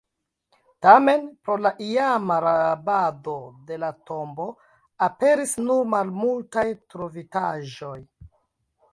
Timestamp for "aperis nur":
5.09-5.83